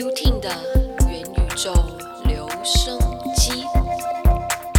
[0.00, 0.48] UTIN 的
[1.10, 1.74] 元宇宙
[2.24, 2.98] 留声
[3.36, 3.66] 机，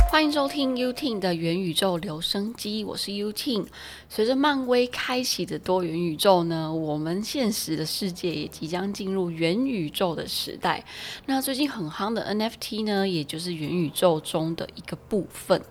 [0.10, 3.68] 欢迎收听 UTIN 的元宇宙留声机，我是 UTIN。
[4.10, 10.84] 随着漫威开启的多元宇宙呢，我们现实的世界也即将进入元宇宙的时代。
[11.28, 15.62] 那最近很夯的 NFT 呢，也就是元宇宙中的一个部分。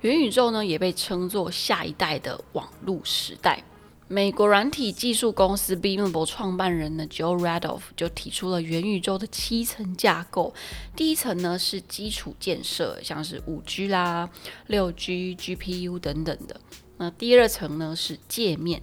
[0.00, 3.62] 元宇宙呢，也被称作下一代的网络时代。
[4.08, 10.54] 美国软体技术公司 Beamable 创办人呢 Joe Radoff 就提出了元宇宙的七层架构。
[10.94, 14.30] 第一层呢是基础建设，像是五 G 啦、
[14.68, 16.60] 六 G、GPU 等等的。
[16.98, 18.80] 那第二层呢是界面，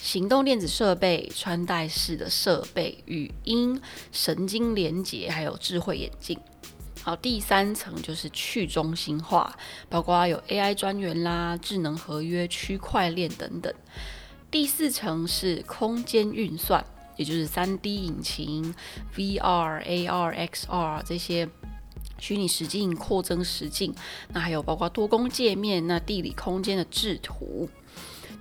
[0.00, 3.78] 行动电子设备、穿戴式的设备、语音、
[4.12, 6.40] 神经连接，还有智慧眼镜。
[7.02, 9.54] 好，第三层就是去中心化，
[9.90, 13.70] 包括有 AI 专员啦、智能合约、区块链等等。
[14.54, 16.86] 第四层是空间运算，
[17.16, 18.72] 也就是三 D 引擎、
[19.16, 21.48] VR、AR、XR 这些
[22.20, 23.92] 虚拟实境、扩增实境。
[24.28, 27.68] 那还有包括多工界面、那地理空间的制图。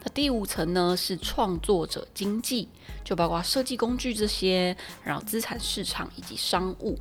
[0.04, 2.70] 那第五层呢是创作者经济，
[3.04, 7.00] 就包括设计工具这些，然后资产市场以及商务。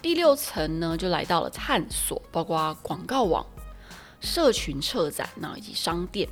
[0.00, 3.44] 第六层呢就来到了探索，包括广告网、
[4.22, 6.26] 社群策展，那以及商店。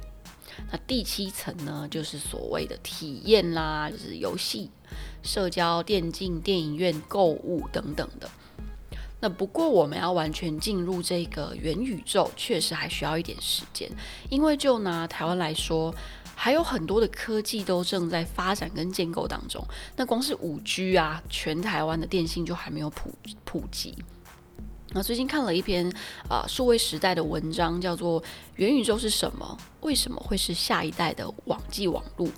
[0.71, 4.71] 那第七层呢，就是所谓的体验啦，就是游戏、
[5.23, 8.29] 社交、电竞、电影院、购物等等的。
[9.19, 13.91] 那不过我们要完全进入这个元宇宙，确实还需要一点时间。
[14.29, 15.95] 因为就拿台湾来说，
[16.35, 19.67] 还有很多的科技都正在发展跟建构当中。
[19.97, 23.11] 那光是五 G 啊，全台湾的电信就还没有普
[23.45, 23.97] 普及。
[24.97, 25.87] 那最近看了一篇
[26.27, 28.19] 啊数位时代的文章，叫做
[28.55, 29.57] 《元宇宙是什么？
[29.83, 32.31] 为什么会是下一代的网际网络？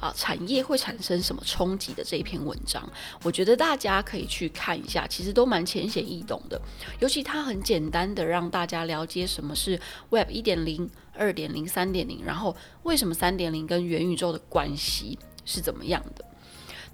[0.00, 2.82] 啊，产业会产生什么冲击的这一篇文章，
[3.22, 6.60] 我觉得大家可以去看一下，其实都蛮浅显易懂的，
[6.98, 16.24] 尤其它很简单的让大家了解什么是 Web 一点零、二点零、三点零，然后为什么三点零跟元宇宙的关系是怎么样的。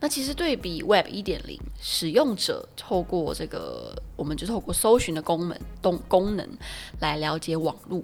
[0.00, 6.46] 那其实对比 Web 一点零，使用者透过这个，我们就透过搜寻的功能，动功能
[7.00, 8.02] 来了解网络。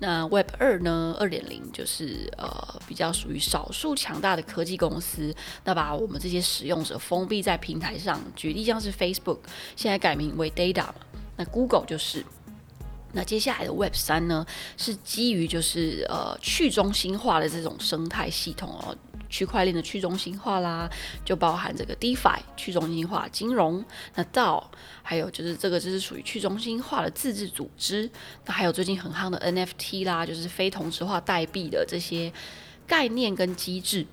[0.00, 1.16] 那 Web 二呢？
[1.20, 5.32] 二点零就是呃比较属于少数强大的科技公司，
[5.64, 8.20] 那把我们这些使用者封闭在平台上。
[8.34, 9.38] 举例像是 Facebook，
[9.76, 10.94] 现在改名为 Data 嘛。
[11.36, 12.24] 那 Google 就是。
[13.12, 14.44] 那接下来的 Web 三呢，
[14.76, 18.94] 是基于就是呃去中心化的这种生态系统哦。
[19.28, 20.90] 区块链的去中心化啦，
[21.24, 23.84] 就包含这个 DeFi 去中心化金融，
[24.14, 24.64] 那 DAO
[25.02, 28.10] 还有就是这个就是属于去中心化的自治组织，
[28.46, 32.32] 那还有最近很夯的 NFT 啦，就是非同质化代币的这些
[32.86, 34.06] 概念跟机制，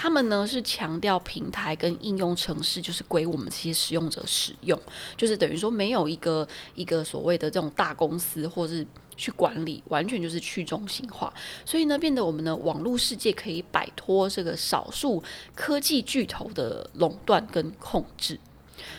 [0.00, 4.80] 他们呢是强调平台跟应用程式就是归我们这些使用者使用，
[5.16, 8.86] 就是等于说没有一个一个所谓的这种大公司或是。
[9.18, 15.20] 去管理完全就是去中心化，所以呢，变得我们的网络世界可以摆脱这个少数
[15.56, 18.38] 科技巨头的垄断跟控制。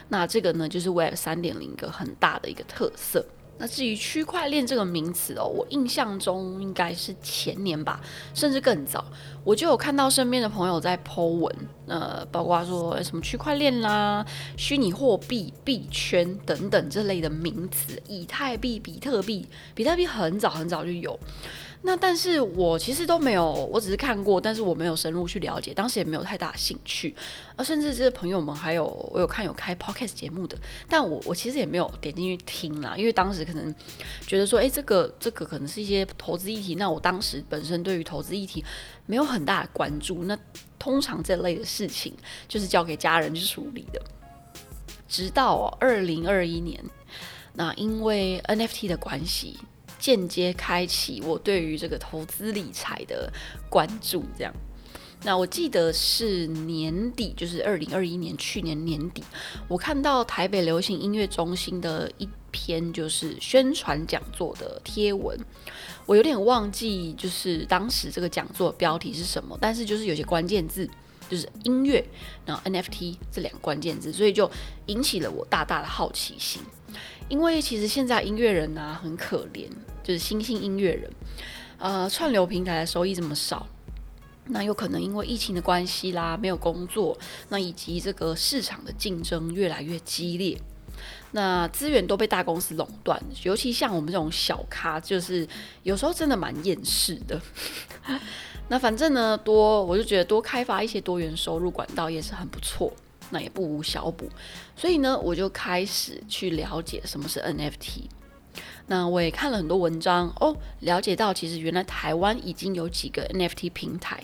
[0.10, 3.26] 那这个呢，就是 Web 三点零一个很大的一个特色。
[3.60, 8.00] 那至于区块链这个名词哦，我印象中应该是前年吧，
[8.34, 9.06] 甚至更早，
[9.44, 11.56] 我就有看到身边的朋友在 Po 文，
[11.86, 14.26] 呃，包括说什么区块链啦、
[14.58, 21.20] 虚拟货币、币圈等等这类的名词，以太币、比特币，比特币很早很早就有。
[21.82, 27.16] 那但是我其实都没有，我只是看过，但是我没有深入去了解，当时也没有太大兴趣。
[27.56, 30.58] 而甚至这些朋友们还有我有看有开 podcast 节目的，
[30.90, 33.74] 但我我其实也没有点进去听啦，因为当时可能
[34.28, 38.64] 觉得说，哎，这个这个可能是一些投资议题，那我当时本身对于投资议题
[39.06, 40.26] 没有很大的关注。
[40.26, 40.38] 那
[40.78, 42.14] 通常这类的事情
[42.50, 44.02] 就是交给家人去处理的。
[45.08, 46.84] 直到二零二一年，
[47.54, 49.58] 那因为 NFT 的关系。
[50.00, 53.32] 间接开启我对于这个投资理财的
[53.70, 54.52] 关注，这样。
[55.22, 59.22] 那我记得是年底，就是二零二一年去年年底，
[59.68, 65.38] 我看到台北流行音乐中心的一篇就是宣传讲座的贴文，
[66.06, 70.90] 我有点忘记就是当时这个讲座标题是什么，但是就是有些关键字
[71.30, 72.02] 就是音乐，
[72.46, 74.50] 然后 NFT 这两个关键字，所以就
[74.86, 76.62] 引起了我大大的好奇心。
[77.30, 79.70] 因为其实现在音乐人啊很可怜，
[80.04, 81.10] 就是新兴音乐人，
[81.78, 83.68] 呃，串流平台的收益这么少，
[84.46, 87.18] 那有可能因为疫情的关系啦，没有工作，
[87.50, 90.60] 那以及这个市场的竞争越来越激烈，
[91.32, 95.48] 那资源都被大公司垄断，尤其像我们这种小咖，就是
[95.84, 97.40] 有时候真的蛮厌世的。
[98.70, 102.92] 那反正呢，多我就觉得多开发一些多元收入管道也是很不错。
[103.32, 104.30] 那也不无小补。
[104.76, 108.06] 所以呢，我就开始去了解什么是 NFT。
[108.88, 114.24] 那我也看了很多文章哦，了解到其实原来台湾已经有几个 NFT 平台，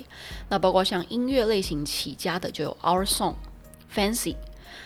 [0.50, 3.36] 那包括像音乐类型起家的就有 Our Song、
[3.94, 4.36] Fancy，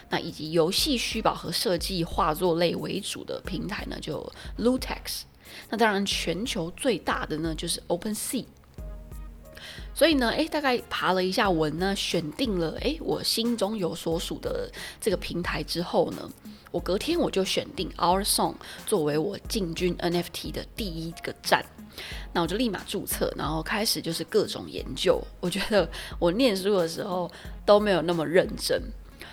[0.10, 5.22] 那以及游戏虚宝和设计画作类为主的平台呢，就 Lutex。
[5.70, 8.46] 那当然，全球最大的呢就是 OpenSea。
[10.00, 16.32] 所以呢，诶，大概爬了一下文呢，选定了诶，我心中有所属的这个平台之后呢，
[16.72, 18.56] 我隔天我就选定 Our Song
[18.86, 21.66] 作为我进军 NFT 的第一个站。
[22.32, 25.22] 那我就立马注册，然后开始就是各种研究。
[25.42, 25.86] 我觉得
[26.18, 27.30] 我念书的时候
[27.66, 28.82] 都没有那么认真。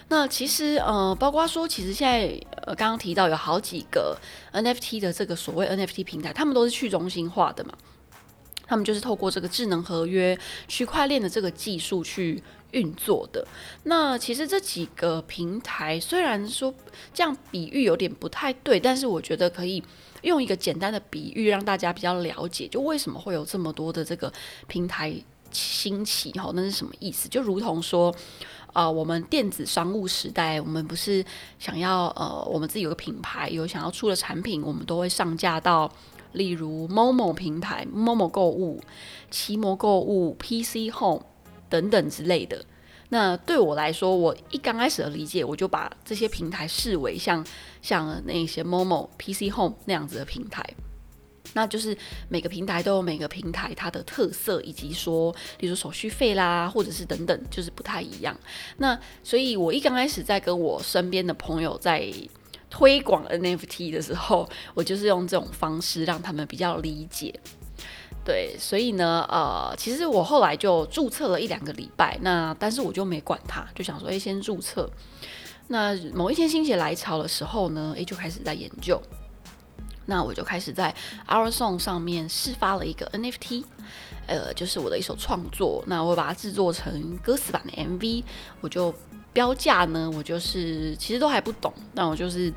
[0.09, 2.27] 那其实呃，包括说，其实现在
[2.67, 4.19] 呃，刚刚提到有好几个
[4.53, 7.73] NFT 的这个所谓 NFT 平台，他们都是去中心化的嘛。
[8.67, 12.43] 他们就是透过这个智能合约、区块链的这个技术去
[12.73, 13.47] 运作的。
[13.85, 16.75] 那其实这几个平台虽然说
[17.15, 19.83] 这样比喻有点不太对，但是我觉得可以
[20.23, 24.33] 用一个简单的比喻让大家比较了解，就为什么会有这么多的这个
[24.67, 25.15] 平台
[25.53, 26.51] 兴起哈？
[26.55, 27.29] 那是什么意思？
[27.29, 28.15] 就如同说，
[28.73, 31.25] 啊，我们电子商务时代，我们不是
[31.59, 35.91] 想要呃，我们自己有个品牌，有想要出的产品，我们都会上架到。
[36.37, 38.81] 例如某某平台、某某购物、
[39.31, 41.23] 奇摩购物、PC Home
[41.69, 42.65] 等等之类的。
[43.09, 47.45] 那对我来说，我一刚开始的理解，我就把这些平台视为像
[47.81, 50.63] 像那些某某 PC Home 那样子的平台。
[51.55, 51.97] 那就是
[52.29, 58.39] 每个平台都有每个平台它的特色，以及说，例如手续费啦，或者是等等，就是不太一样。
[58.77, 62.13] 那所以我一刚开始在跟我身边的朋友在。
[62.69, 67.39] 推广 NFT 的时候，我就是用这种方式让他们比较理解。
[68.25, 74.91] 对，所以呢，呃，其实我后来就注册了一两个礼拜，那但是我就没管它，就想说，哎，先注册。
[75.69, 79.01] 那某一天心血来潮的时候呢，哎，就开始在研究。
[80.07, 80.95] 那我就开始在
[81.29, 83.65] Our Song 上面试发了一个 NFT，
[84.27, 85.85] 呃，就是我的一首创作。
[85.87, 88.25] 那我把它制作成歌词版的 MV，
[88.61, 88.93] 我就。
[89.37, 92.51] 标价呢，我就是其实都还不懂，那我就是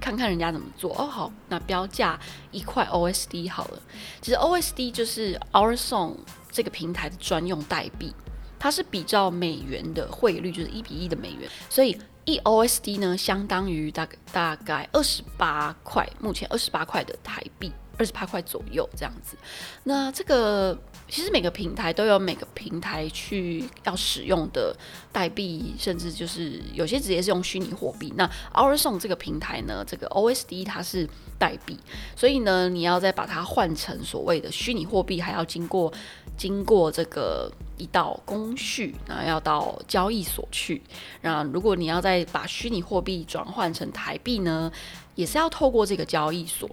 [0.00, 1.06] 看看人家怎么做哦。
[1.06, 2.18] 好，那标价
[2.50, 3.80] 一块 OSD 好了。
[4.20, 6.16] 其实 OSD 就是 Our Song
[6.50, 8.12] 这个平台的专用代币，
[8.58, 17.70] 它是比照美元的汇率，就是一比一的美元，所以一 OSD 呢相当于大概大概二十八块，目前二十八块的台币。
[17.98, 19.36] 二十八块左右这样子，
[19.84, 20.78] 那这个
[21.08, 24.74] 其实每个平台都有每个平台去要使用的
[25.12, 28.12] 代币，甚至就是有些直接是用虚拟货币。
[28.16, 28.24] 那
[28.54, 31.08] Our Song 这个平台呢，这个 OSD 它是
[31.38, 31.76] 代币，
[32.14, 35.92] 所以呢，你要再把它换成所谓的虚拟货币，还要经过
[36.36, 40.80] 经过这个一道工序，那要到交易所去。
[41.22, 44.70] 那如果你要再把虚拟货币转换成台币呢，
[45.16, 46.70] 也是要透过这个交易所。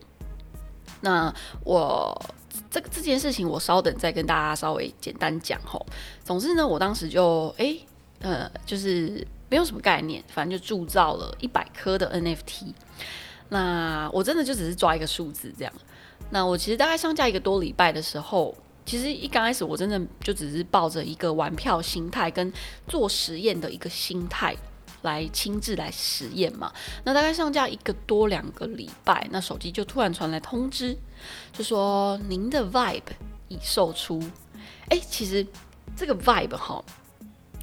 [1.01, 1.33] 那
[1.63, 2.19] 我
[2.71, 5.85] 这个这件事情，我稍等再跟大家稍微简单讲吼。
[6.23, 7.77] 总之呢，我当时就哎
[8.21, 12.73] 呃，就是没有什么概念，反正就铸造了一百颗的 NFT。
[13.49, 15.73] 那我真的就只是抓一个数字这样。
[16.31, 18.55] 那我其实大概上架一个多礼拜的时候，
[18.85, 22.51] 其实一刚开始我真的就只是抱着一个玩票心态跟
[22.87, 24.55] 做实验的一个心态。
[25.05, 26.73] 来亲自来实验嘛？
[27.05, 30.97] 那大概上架一个多两个礼拜，那手机就突然传来通知，
[31.53, 33.13] 就说您的 Vibe
[33.47, 34.21] 已售出。
[34.89, 35.47] 哎，其实
[35.95, 36.83] 这个 Vibe 哈，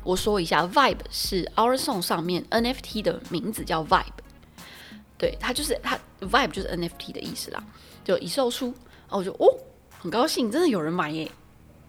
[0.02, 4.22] 我说一下，Vibe 是 Our Song 上面 NFT 的名字叫 Vibe，
[5.18, 7.62] 对，它就是它 Vibe 就是 NFT 的意思啦，
[8.02, 8.72] 就已售出。
[9.08, 9.46] 哦，我就哦，
[9.98, 11.30] 很高兴，真的有人买耶！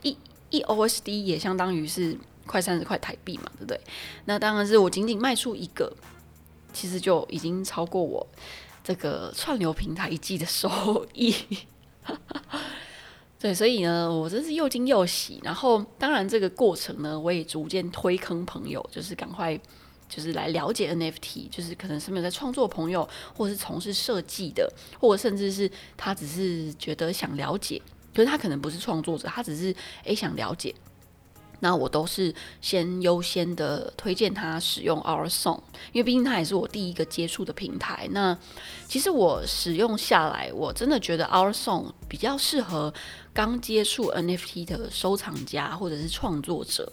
[0.02, 0.18] 一
[0.50, 2.18] 一 OSD 也相当于是。
[2.46, 3.80] 快三十块台币嘛，对不对？
[4.26, 5.92] 那当然是我仅仅卖出一个，
[6.74, 8.26] 其实就已经超过我
[8.84, 11.36] 这个串流平台一季的收益。
[13.40, 15.40] 对，所以呢，我真是又惊又喜。
[15.44, 19.60] 然后，当然这个过程呢，我也逐渐推坑朋友，就是赶快
[20.08, 27.82] 就是来了解 NFT，就是可能是没有在创作朋友，或者是从事设计的，或者甚至是他只是觉得想了解，
[28.16, 30.74] 可是他可能不是创作者，他只是诶想了解。
[31.64, 35.62] 那我都是先优先的推荐他使用 Our Song，
[35.94, 38.06] 因为毕竟它也是我第一个接触的平台。
[38.12, 38.38] 那
[38.86, 42.94] 其实我使用下来，我真的觉得 Our Song 比较适合
[43.34, 46.92] 刚接触 NFT 的收藏家或者是创作者，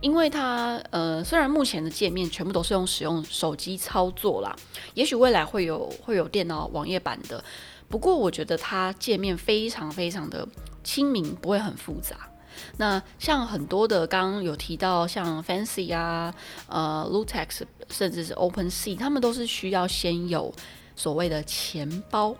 [0.00, 4.56] 因为它呃虽然目前的界面全部都是用使用手机操作啦，
[4.94, 7.44] 也许未来会有会有电脑网页版的，
[7.88, 10.44] 不过我觉得它界面非常非常的
[10.82, 12.28] 亲民，不会很复杂。
[12.76, 16.34] 那像很多的刚刚有提到，像 Fancy 啊、
[16.68, 20.52] 呃 Lutex，甚至是 OpenSea，他们都是需要先有
[20.94, 22.34] 所谓的钱包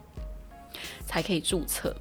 [1.06, 1.94] 才可以注册。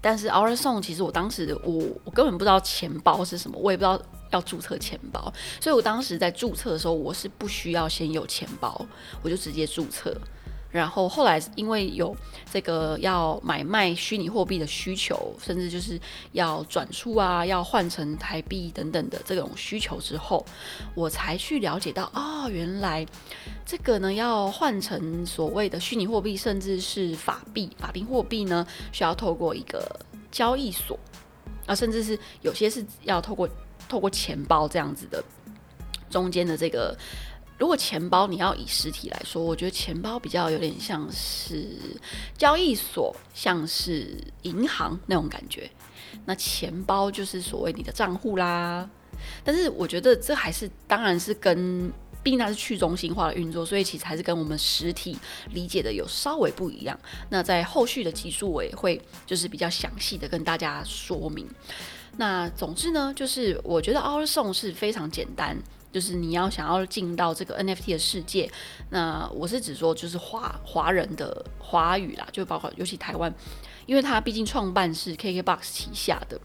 [0.00, 3.98] 但是 Our Song 其实我当时我我根本不知道钱包是什么，我也不知道
[4.32, 8.86] 要注册钱包，所以我当时在注册的时候，我是不需要先有钱包，
[9.22, 10.14] 我就直接注册。
[10.74, 12.16] 然后后来因为有
[12.52, 15.96] 这个要买卖虚拟货币的需求，甚至就是
[16.32, 20.44] 要转出啊，要换成台币等等的这种需求之后，
[20.96, 23.06] 我才去了解到，哦，原来
[23.64, 29.88] 这个呢要换成所谓的虚拟货币，甚至是法币、法定货币呢，需要透过一个
[30.32, 30.98] 交易所
[31.66, 33.48] 啊，甚至是有些是要透过
[33.88, 35.22] 透过钱包这样子的
[36.10, 36.98] 中间的这个。
[37.64, 41.66] 如果钱包你要以实体来说，我觉得钱包比较有点像是
[42.36, 45.70] 交易所，像是银行那种感觉。
[46.26, 48.86] 那钱包就是所谓你的账户啦。
[49.42, 51.90] 但是我觉得这还是，当然是跟，
[52.22, 55.16] 毕竟它是去中心化的运作，所以其实还是跟我们实体
[55.54, 57.00] 理解的有稍微不一样。
[57.30, 61.48] 那在后续的集数我也会就是比较详细的跟大家说明。
[62.18, 65.56] 那总之呢，就是我觉得 Our Song 是非常简单。
[65.94, 68.50] 就是你要想要进到这个 NFT 的世界，
[68.90, 73.32] 那我是指说就是华华人的华语啦，就包括尤其台湾，
[73.86, 76.40] 因为他毕竟创办是 KKBOX 旗下的，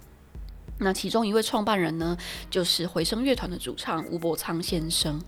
[0.77, 2.15] 那其中一位创办人呢，
[2.51, 5.19] 就是回声乐团的主唱吴伯昌先生，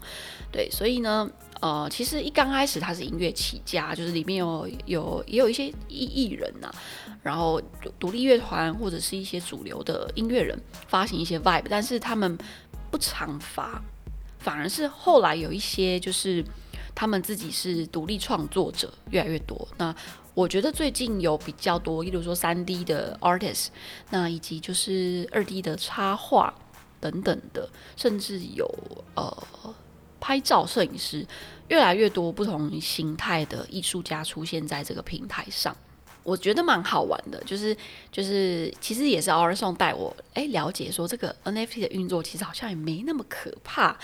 [0.52, 1.28] 对，所以呢，
[1.60, 6.72] 呃，其实一刚开始他是音乐起家，就是里面有有也有一些艺艺人呐，
[7.24, 7.60] 然后
[8.00, 10.56] 独立乐团或者是一些主流的音乐人
[10.88, 12.38] 发行一些 Vibe，但是他们
[12.92, 13.82] 不常发。
[14.42, 16.44] 反而是后来有一些，就是
[16.96, 19.68] 他们自己是独立创作者越来越多。
[19.78, 19.96] 那
[20.34, 23.68] 我觉得最近有比较多，例如说三 D 的 artist，
[24.10, 26.54] 那以及就是二 D 的插画
[27.00, 28.66] 等等的，甚至有
[29.14, 29.48] 呃
[30.20, 31.28] 拍照摄影师，
[31.68, 35.76] 越来越多不同形态的艺术家出现在这个平台上。
[36.24, 37.76] 我觉得蛮好玩的，就是
[38.12, 43.98] 就是其实也是 R 送带我哎了解说这个 NFT 的运作其实好像也没那么可怕，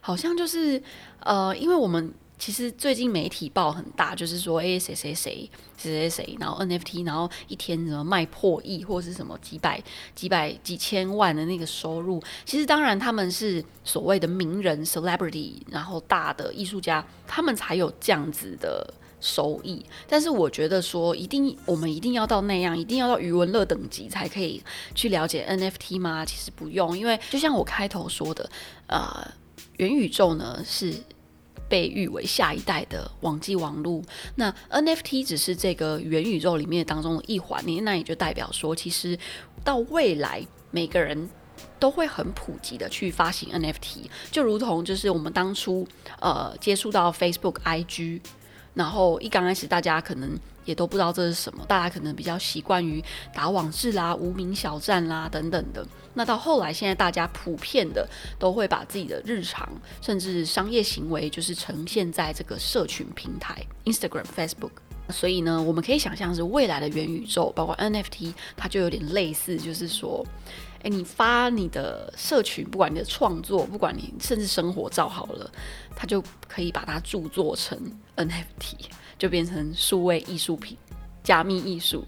[0.00, 0.82] 好像就是
[1.20, 9.82] 呃，因为我们其实最近媒体报很大，就是说哎谁谁谁谁谁谁，然后 NFT 然后一天怎么卖破亿或是什么几百
[10.14, 18.92] 几百几千万的那个收入，其实当然他们是所谓的名人 celebrity，然后大的艺术家，他们才有这样子的。
[19.22, 24.60] 收益，但是我觉得说一定我们一定要到那样，一定要到余文乐等级才可以
[24.96, 26.24] 去了解 NFT 吗？
[26.24, 28.50] 其实不用，因为就像我开头说的，
[28.88, 29.24] 呃，
[29.76, 30.92] 元宇宙呢是
[31.68, 34.02] 被誉为下一代的网际网络，
[34.34, 39.16] 那 NFT 只是这个元宇宙里面当中的一环，你那也就代表说，其实
[39.62, 41.30] 到未来每个人
[41.78, 45.86] 都会很普及的去发行 NFT，就如同就是我们当初
[46.18, 48.20] 呃接触到 Facebook、IG。
[48.74, 53.02] 然后一刚开始，大家可能也都不知道这是什么，大家可能比较习惯于
[53.34, 55.86] 打网志啦、无名小站啦等等的。
[56.14, 59.68] 那到后来，现在大家普遍的都会把自己的日常
[60.00, 64.70] 甚至商业行为，就是呈现在这个社群平台 Instagram、Facebook。
[65.10, 70.26] 所以呢，我们可以想象是未来的元宇宙，包括 NFT，它就有点类似，就是说。
[70.82, 75.48] 诶，你发你的社群，不管你的创作，不管你甚至生活照好了，
[75.94, 77.78] 它就可以把它著作成
[78.16, 80.76] NFT， 就变成数位艺术品、
[81.22, 82.04] 加密艺术。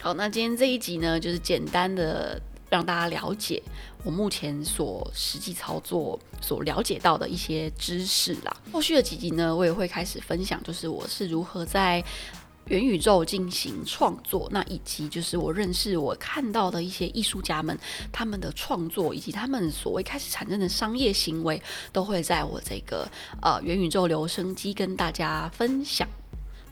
[0.00, 3.62] 好，那今天这一集呢，就是简单的让大家了解
[4.04, 8.56] 我目前所实际操作所了解到的一些知识啦。
[8.70, 12.04] 后续的几集呢，我也会开始分享，就是我是如何在。
[12.68, 17.78] 元宇宙进行创作，那以及就是我认识我看到的一些艺术家们，
[18.10, 23.06] 他们的创作以及他们所谓开始产生的商业行为，都会在我这个
[23.42, 26.08] 呃元宇宙留声机跟大家分享。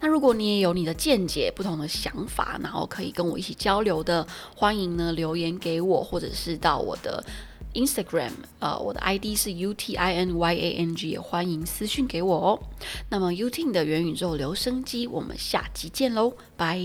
[0.02, 7.25] 那如果你也有你的见解、不同的想法，然后可以跟我一起交流的，欢迎呢留言给我，或者是到我的。
[7.75, 12.61] Instagram，呃，我的 ID 是 U T I N Y A N G，也欢迎私讯给我哦。
[13.09, 16.78] 那么 UTIN 的元宇宙留声机，我们下集见喽，拜。